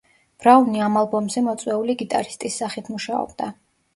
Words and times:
ბრაუნი 0.43 0.79
ამ 0.85 0.95
ალბომზე 1.01 1.43
მოწვეული 1.49 1.95
გიტარისტის 2.01 2.57
სახით 2.63 2.93
მუშაობდა. 2.95 3.53